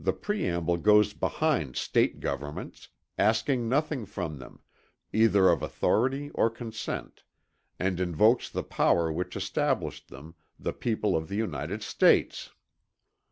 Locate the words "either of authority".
5.12-6.30